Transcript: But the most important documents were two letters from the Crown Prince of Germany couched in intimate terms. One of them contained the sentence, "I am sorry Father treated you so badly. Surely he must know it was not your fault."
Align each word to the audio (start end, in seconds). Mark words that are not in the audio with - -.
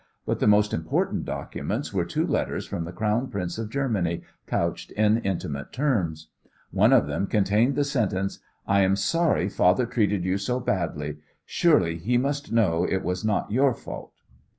But 0.25 0.39
the 0.39 0.47
most 0.47 0.73
important 0.73 1.25
documents 1.25 1.93
were 1.93 2.05
two 2.05 2.25
letters 2.25 2.65
from 2.65 2.85
the 2.85 2.91
Crown 2.91 3.27
Prince 3.29 3.59
of 3.59 3.69
Germany 3.69 4.23
couched 4.47 4.89
in 4.93 5.19
intimate 5.19 5.71
terms. 5.71 6.29
One 6.71 6.91
of 6.91 7.05
them 7.05 7.27
contained 7.27 7.75
the 7.75 7.83
sentence, 7.83 8.39
"I 8.65 8.81
am 8.81 8.95
sorry 8.95 9.47
Father 9.47 9.85
treated 9.85 10.25
you 10.25 10.39
so 10.39 10.59
badly. 10.59 11.17
Surely 11.45 11.99
he 11.99 12.17
must 12.17 12.51
know 12.51 12.83
it 12.83 13.03
was 13.03 13.23
not 13.23 13.51
your 13.51 13.75
fault." 13.75 14.11